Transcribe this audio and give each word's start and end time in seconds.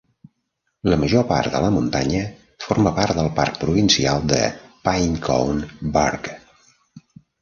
La 0.91 0.95
major 1.01 1.25
part 1.31 1.49
de 1.55 1.59
la 1.65 1.69
muntanya 1.75 2.23
forma 2.67 2.93
part 3.01 3.19
del 3.19 3.29
Parc 3.41 3.59
Provincial 3.65 4.25
de 4.33 4.41
Pinecone 4.89 5.71
Burke. 5.99 6.39